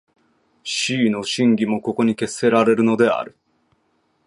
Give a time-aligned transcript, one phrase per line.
[0.65, 3.37] 思惟の真偽もここに決せられるのである。